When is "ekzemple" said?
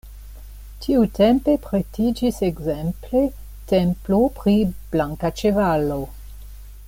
2.47-3.23